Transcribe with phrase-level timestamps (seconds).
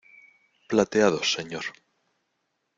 [0.69, 1.65] plateados, señor.